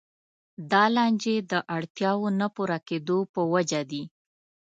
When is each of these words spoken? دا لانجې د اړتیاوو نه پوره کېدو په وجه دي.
دا 0.71 0.83
لانجې 0.95 1.35
د 1.51 1.53
اړتیاوو 1.77 2.27
نه 2.39 2.47
پوره 2.55 2.79
کېدو 2.87 3.17
په 3.33 3.41
وجه 3.53 3.81
دي. 3.91 4.03